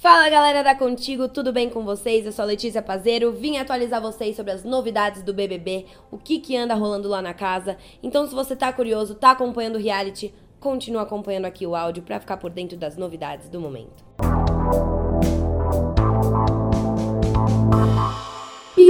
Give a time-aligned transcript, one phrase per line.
[0.00, 2.24] Fala galera da Contigo, tudo bem com vocês?
[2.24, 6.56] Eu sou Letícia Pazeiro, vim atualizar vocês sobre as novidades do BBB, o que que
[6.56, 7.76] anda rolando lá na casa.
[8.02, 12.18] Então se você tá curioso, tá acompanhando o reality, continua acompanhando aqui o áudio para
[12.18, 14.02] ficar por dentro das novidades do momento.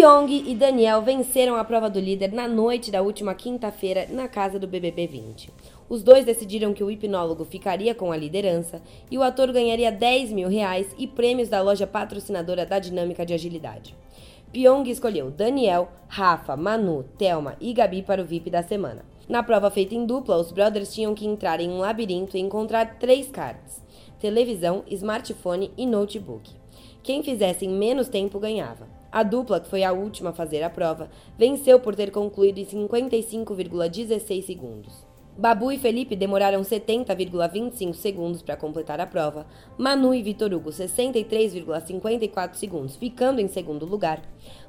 [0.01, 4.59] Pyong e Daniel venceram a prova do líder na noite da última quinta-feira na casa
[4.59, 5.51] do BBB 20.
[5.91, 10.33] Os dois decidiram que o hipnólogo ficaria com a liderança e o ator ganharia 10
[10.33, 13.95] mil reais e prêmios da loja patrocinadora da Dinâmica de Agilidade.
[14.51, 19.05] Pyong escolheu Daniel, Rafa, Manu, Thelma e Gabi para o VIP da semana.
[19.29, 22.99] Na prova feita em dupla, os brothers tinham que entrar em um labirinto e encontrar
[22.99, 23.83] três cards:
[24.19, 26.51] televisão, smartphone e notebook.
[27.03, 29.00] Quem fizesse em menos tempo ganhava.
[29.13, 32.65] A dupla, que foi a última a fazer a prova, venceu por ter concluído em
[32.65, 35.11] 55,16 segundos.
[35.37, 39.47] Babu e Felipe demoraram 70,25 segundos para completar a prova,
[39.79, 44.23] Manu e Vitor Hugo 63,54 segundos, ficando em segundo lugar.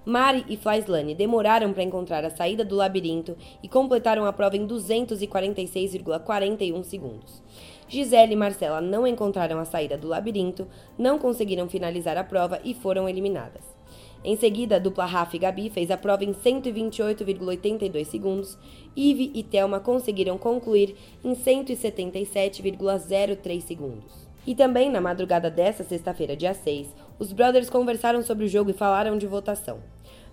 [0.06, 4.66] Mari e Flaislane demoraram para encontrar a saída do labirinto e completaram a prova em
[4.66, 7.44] 246,41 segundos.
[7.88, 10.66] Gisele e Marcela não encontraram a saída do labirinto,
[10.98, 13.81] não conseguiram finalizar a prova e foram eliminadas.
[14.24, 18.56] Em seguida, a dupla Rafa e Gabi fez a prova em 128,82 segundos.
[18.96, 24.30] Ive e Thelma conseguiram concluir em 177,03 segundos.
[24.46, 28.74] E também na madrugada desta sexta-feira, dia 6, os brothers conversaram sobre o jogo e
[28.74, 29.80] falaram de votação.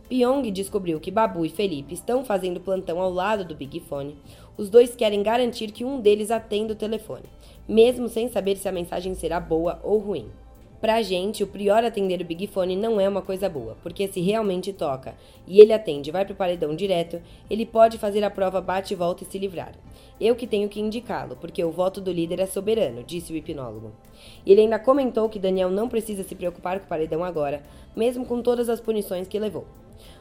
[0.09, 4.17] Pyong descobriu que Babu e Felipe estão fazendo plantão ao lado do Big Fone.
[4.57, 7.25] Os dois querem garantir que um deles atenda o telefone,
[7.69, 10.31] mesmo sem saber se a mensagem será boa ou ruim.
[10.81, 14.21] Pra gente, o Prior atender o Big Fone não é uma coisa boa, porque se
[14.21, 18.95] realmente toca e ele atende vai pro paredão direto, ele pode fazer a prova bate
[18.95, 19.73] e volta e se livrar.
[20.21, 23.93] Eu que tenho que indicá-lo, porque o voto do líder é soberano, disse o hipnólogo.
[24.47, 27.61] Ele ainda comentou que Daniel não precisa se preocupar com o paredão agora,
[27.97, 29.67] mesmo com todas as punições que levou.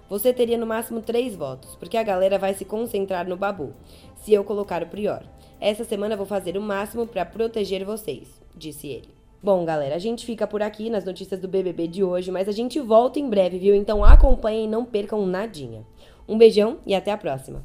[0.10, 3.76] Você teria no máximo três votos, porque a galera vai se concentrar no Babu,
[4.16, 5.24] se eu colocar o Prior.
[5.60, 9.17] Essa semana vou fazer o máximo para proteger vocês, disse ele.
[9.42, 12.52] Bom, galera, a gente fica por aqui nas notícias do BBB de hoje, mas a
[12.52, 13.76] gente volta em breve, viu?
[13.76, 15.86] Então acompanhem e não percam nadinha.
[16.28, 17.64] Um beijão e até a próxima.